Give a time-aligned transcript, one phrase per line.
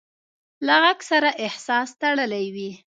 [0.65, 2.71] له غږ سره احساس تړلی وي.